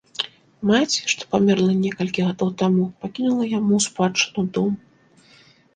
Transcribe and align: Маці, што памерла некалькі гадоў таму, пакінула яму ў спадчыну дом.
Маці, 0.69 1.01
што 1.13 1.27
памерла 1.33 1.75
некалькі 1.83 2.25
гадоў 2.31 2.49
таму, 2.63 2.85
пакінула 3.05 3.45
яму 3.57 3.71
ў 3.75 3.81
спадчыну 3.89 4.51
дом. 4.59 4.73